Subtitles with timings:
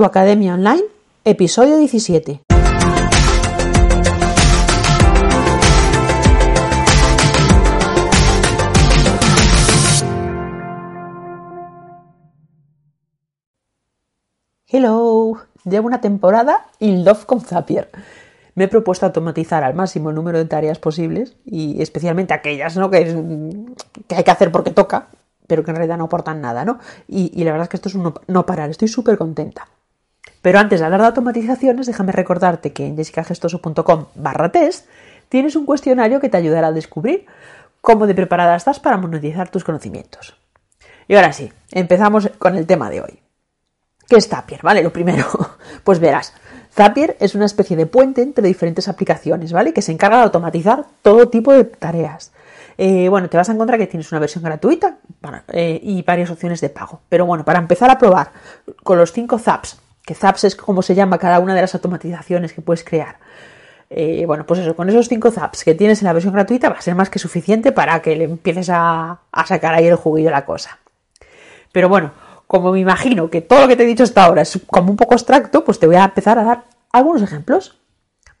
[0.00, 0.84] Tu Academia Online,
[1.26, 2.40] episodio 17.
[14.68, 15.36] Hello,
[15.66, 17.90] llevo una temporada in love con Zapier.
[18.54, 22.88] Me he propuesto automatizar al máximo el número de tareas posibles y especialmente aquellas ¿no?
[22.88, 23.04] que,
[24.08, 25.08] que hay que hacer porque toca,
[25.46, 26.78] pero que en realidad no aportan nada, ¿no?
[27.06, 29.68] Y, la verdad es que esto es un no parar, estoy súper contenta.
[30.42, 34.86] Pero antes de hablar de automatizaciones, déjame recordarte que en jessicagestoso.com barra test
[35.28, 37.26] tienes un cuestionario que te ayudará a descubrir
[37.80, 40.36] cómo de preparada estás para monetizar tus conocimientos.
[41.08, 43.18] Y ahora sí, empezamos con el tema de hoy.
[44.08, 44.60] ¿Qué es Zapier?
[44.62, 44.82] ¿Vale?
[44.82, 45.26] Lo primero,
[45.84, 46.34] pues verás,
[46.72, 49.72] Zapier es una especie de puente entre diferentes aplicaciones, ¿vale?
[49.72, 52.32] Que se encarga de automatizar todo tipo de tareas.
[52.78, 54.98] Eh, bueno, te vas a encontrar que tienes una versión gratuita
[55.52, 57.00] eh, y varias opciones de pago.
[57.08, 58.32] Pero bueno, para empezar a probar
[58.82, 59.78] con los 5 Zaps,
[60.14, 63.18] Zaps es como se llama cada una de las automatizaciones que puedes crear.
[63.88, 66.76] Eh, bueno, pues eso, con esos 5 Zaps que tienes en la versión gratuita va
[66.76, 70.28] a ser más que suficiente para que le empieces a, a sacar ahí el juguillo
[70.28, 70.78] a la cosa.
[71.72, 72.12] Pero bueno,
[72.46, 74.96] como me imagino que todo lo que te he dicho hasta ahora es como un
[74.96, 77.76] poco abstracto, pues te voy a empezar a dar algunos ejemplos.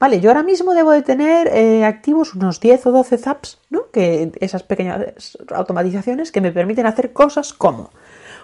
[0.00, 3.90] Vale, yo ahora mismo debo de tener eh, activos unos 10 o 12 zaps, ¿no?
[3.90, 7.90] Que esas pequeñas automatizaciones que me permiten hacer cosas como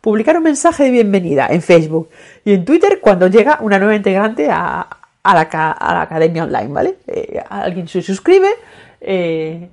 [0.00, 2.08] publicar un mensaje de bienvenida en Facebook
[2.44, 4.86] y en Twitter cuando llega una nueva integrante a,
[5.22, 6.98] a, la, a la, academia online, ¿vale?
[7.06, 8.48] Eh, alguien se suscribe,
[9.00, 9.68] eh,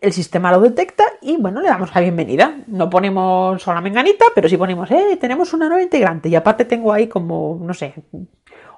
[0.00, 2.58] el sistema lo detecta y bueno, le damos la bienvenida.
[2.68, 6.64] No ponemos solo la menganita, pero sí ponemos, eh, tenemos una nueva integrante y aparte
[6.64, 7.94] tengo ahí como, no sé,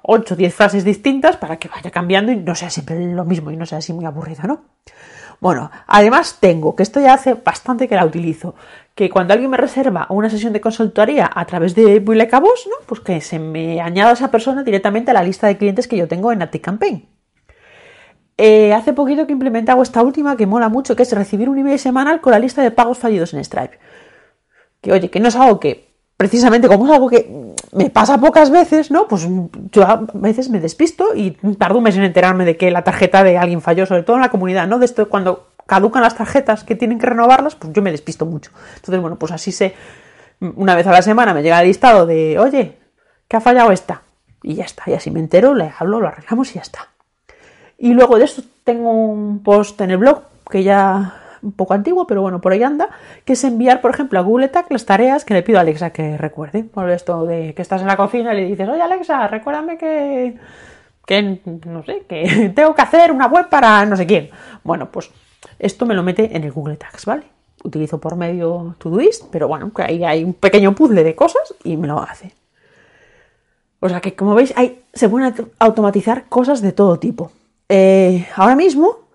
[0.03, 3.51] 8 o 10 frases distintas para que vaya cambiando y no sea siempre lo mismo
[3.51, 4.61] y no sea así muy aburrida, ¿no?
[5.39, 8.55] Bueno, además tengo, que esto ya hace bastante que la utilizo,
[8.93, 12.85] que cuando alguien me reserva una sesión de consultoría a través de Builecabos, ¿no?
[12.85, 16.07] Pues que se me añada esa persona directamente a la lista de clientes que yo
[16.09, 17.07] tengo en ActiveCampaign.
[18.41, 21.57] Eh, hace poquito que he implementado esta última que mola mucho, que es recibir un
[21.57, 23.79] email semanal con la lista de pagos fallidos en Stripe.
[24.81, 28.49] Que oye, que no es algo que, precisamente como es algo que me pasa pocas
[28.49, 29.07] veces, ¿no?
[29.07, 29.27] Pues
[29.71, 33.23] yo a veces me despisto y tardo un mes en enterarme de que la tarjeta
[33.23, 34.79] de alguien falló, sobre todo en la comunidad, ¿no?
[34.79, 38.51] De esto cuando caducan las tarjetas que tienen que renovarlas, pues yo me despisto mucho.
[38.75, 39.75] Entonces, bueno, pues así sé,
[40.39, 42.77] una vez a la semana me llega el listado de, oye,
[43.27, 44.01] ¿qué ha fallado esta?
[44.41, 46.87] Y ya está, y así me entero, le hablo, lo arreglamos y ya está.
[47.77, 52.05] Y luego de esto tengo un post en el blog que ya un poco antiguo,
[52.07, 52.89] pero bueno, por ahí anda,
[53.25, 55.91] que es enviar, por ejemplo, a Google Tag las tareas que le pido a Alexa
[55.91, 56.63] que recuerde.
[56.63, 60.37] Por esto de que estás en la cocina y le dices, oye Alexa, recuérdame que,
[61.05, 64.29] que, no sé, que tengo que hacer una web para no sé quién.
[64.63, 65.11] Bueno, pues
[65.57, 67.23] esto me lo mete en el Google Tags, ¿vale?
[67.63, 71.77] Utilizo por medio Todoist, pero bueno, que ahí hay un pequeño puzzle de cosas y
[71.77, 72.33] me lo hace.
[73.81, 77.31] O sea que, como veis, hay, se pueden automatizar cosas de todo tipo.
[77.69, 79.08] Eh, ahora mismo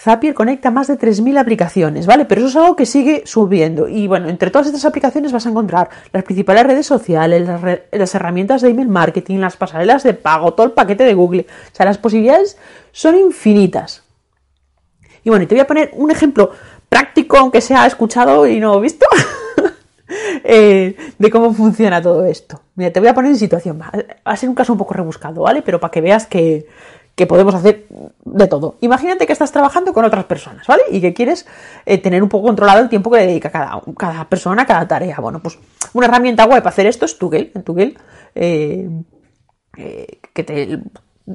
[0.00, 2.24] Zapier conecta más de 3.000 aplicaciones, ¿vale?
[2.24, 3.86] Pero eso es algo que sigue subiendo.
[3.86, 7.46] Y bueno, entre todas estas aplicaciones vas a encontrar las principales redes sociales,
[7.92, 11.46] las, herramientas de email marketing, las pasarelas de pago, todo el paquete de Google.
[11.70, 12.56] O sea, las posibilidades
[12.92, 14.02] son infinitas.
[15.22, 16.50] Y bueno, te voy a poner un ejemplo
[16.88, 19.04] práctico, aunque sea escuchado y no visto,
[20.44, 22.58] eh, de cómo funciona todo esto.
[22.74, 23.78] Mira, te voy a poner en situación.
[23.78, 23.92] Va
[24.24, 25.60] a ser un caso un poco rebuscado, ¿vale?
[25.60, 26.66] Pero para que veas que,
[27.20, 27.84] que podemos hacer
[28.24, 28.76] de todo.
[28.80, 30.84] Imagínate que estás trabajando con otras personas, ¿vale?
[30.90, 31.46] Y que quieres
[31.84, 34.88] eh, tener un poco controlado el tiempo que le dedica cada, cada persona a cada
[34.88, 35.18] tarea.
[35.20, 35.58] Bueno, pues
[35.92, 37.52] una herramienta web para hacer esto es Tugel.
[37.54, 37.98] En Tugel,
[38.34, 38.88] eh,
[39.76, 40.80] eh, que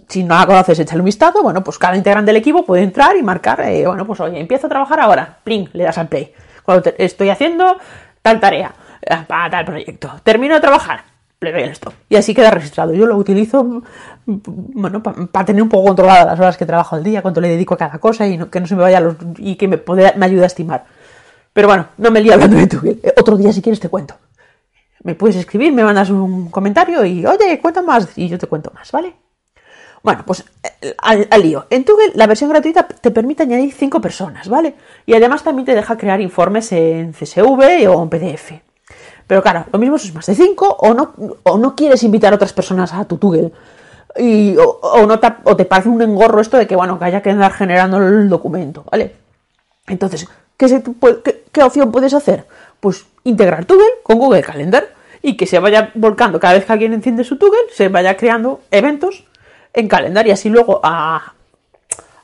[0.07, 1.43] si no la conoces, échale un vistazo.
[1.43, 4.69] Bueno, pues cada integrante del equipo puede entrar y marcar, bueno, pues oye, empiezo a
[4.71, 5.37] trabajar ahora.
[5.43, 6.33] Pling, le das al play.
[6.63, 7.77] Cuando te, estoy haciendo
[8.23, 8.73] tal tarea,
[9.27, 10.19] para tal proyecto.
[10.23, 11.14] Termino de trabajar
[12.09, 12.93] Y así queda registrado.
[12.93, 13.83] Yo lo utilizo,
[14.25, 17.49] bueno, para pa tener un poco controladas las horas que trabajo al día, cuánto le
[17.49, 19.81] dedico a cada cosa y que no se me vaya los, y que me,
[20.21, 20.85] ayude a estimar.
[21.53, 23.01] Pero bueno, no me lío hablando de Tugel.
[23.17, 24.15] Otro día, si quieres, te cuento.
[25.03, 28.71] Me puedes escribir, me mandas un comentario y, oye, cuenta más, y yo te cuento
[28.73, 29.13] más, ¿vale?
[30.01, 30.43] Bueno, pues
[30.97, 31.65] al, al lío.
[31.69, 34.75] En Tugel la versión gratuita te permite añadir 5 personas, ¿vale?
[35.05, 38.53] Y además también te deja crear informes en CSV o en PDF.
[39.27, 41.13] Pero claro, lo mismo si es más de 5 o no,
[41.43, 43.51] o no quieres invitar a otras personas a tu Tugel.
[44.17, 47.21] Y, o, no te, o te parece un engorro esto de que, bueno, que haya
[47.21, 49.13] que andar generando el documento, ¿vale?
[49.87, 50.83] Entonces, ¿qué, se,
[51.23, 52.45] qué, qué opción puedes hacer?
[52.79, 54.87] Pues integrar Tugel con Google Calendar
[55.21, 58.61] y que se vaya volcando cada vez que alguien enciende su Tugel, se vaya creando
[58.71, 59.25] eventos
[59.73, 61.33] en Calendar y así luego a,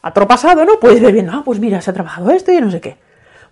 [0.02, 0.80] a pasado, ¿no?
[0.80, 2.98] Puedes ver bien, ah, pues mira, se ha trabajado esto y no sé qué.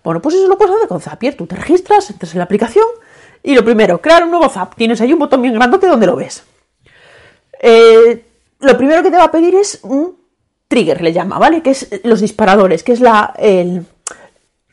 [0.02, 1.36] Bueno, pues eso lo puedes hacer con Zapier.
[1.36, 2.86] Tú te registras, entras en la aplicación
[3.42, 4.74] Y lo primero, crear un nuevo zap.
[4.74, 6.44] Tienes ahí un botón bien grandote donde lo ves.
[7.60, 8.24] Eh,
[8.60, 10.18] lo primero que te va a pedir es un
[10.68, 11.62] trigger, le llama, ¿vale?
[11.62, 13.86] Que es los disparadores, que es la, el,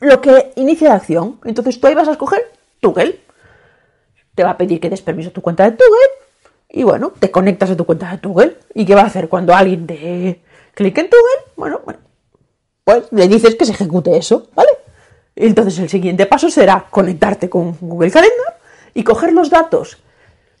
[0.00, 1.40] lo que inicia la acción.
[1.44, 2.40] Entonces tú ahí vas a escoger
[2.80, 3.20] Toggle.
[4.34, 6.28] Te va a pedir que des permiso a tu cuenta de Toggle.
[6.70, 8.58] Y bueno, te conectas a tu cuenta de Toggle.
[8.74, 10.42] ¿Y qué va a hacer cuando alguien te
[10.74, 11.52] clique en Toggle?
[11.56, 12.00] Bueno, bueno,
[12.84, 14.70] pues le dices que se ejecute eso, ¿vale?
[15.34, 18.57] Entonces el siguiente paso será conectarte con Google Calendar
[18.94, 19.98] y coger los datos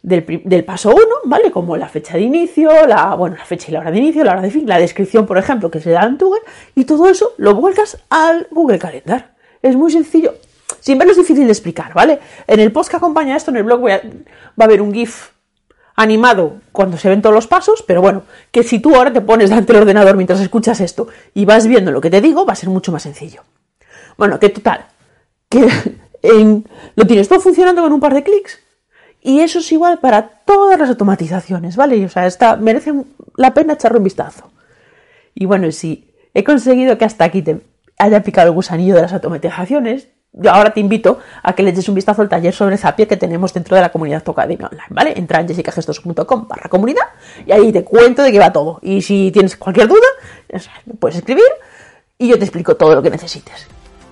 [0.02, 1.50] del, paso 1, ¿vale?
[1.50, 4.32] Como la fecha de inicio, la, bueno, la fecha y la hora de inicio, la
[4.32, 6.40] hora de fin, la descripción, por ejemplo, que se da en Google,
[6.74, 9.34] y todo eso lo vuelcas al Google Calendar.
[9.62, 10.34] Es muy sencillo.
[10.80, 12.20] Sin verlo es difícil de explicar, ¿vale?
[12.46, 15.30] En el post que acompaña esto, en el blog, va a haber un GIF
[15.96, 18.22] animado cuando se ven todos los pasos, pero bueno,
[18.52, 21.90] que si tú ahora te pones delante del ordenador mientras escuchas esto y vas viendo
[21.90, 23.42] lo que te digo, va a ser mucho más sencillo.
[24.16, 24.86] Bueno, que total,
[25.48, 25.68] que
[26.22, 28.58] lo tienes todo funcionando con un par de clics
[29.20, 32.04] y eso es igual para todas las automatizaciones, ¿vale?
[32.04, 32.92] O sea, está, merece
[33.36, 34.50] la pena echarle un vistazo.
[35.34, 37.60] Y bueno, si he conseguido que hasta aquí te
[37.98, 41.88] haya picado el gusanillo de las automatizaciones, yo ahora te invito a que le eches
[41.88, 45.14] un vistazo al taller sobre Zapier que tenemos dentro de la comunidad Tocademia Online, ¿vale?
[45.16, 47.04] Entra en jessicagestos.com barra comunidad
[47.46, 48.78] y ahí te cuento de qué va todo.
[48.82, 50.06] Y si tienes cualquier duda,
[50.98, 51.44] puedes escribir
[52.18, 53.66] y yo te explico todo lo que necesites.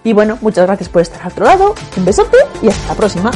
[0.07, 3.33] Y bueno, muchas gracias por estar al otro lado, un besote y hasta la próxima.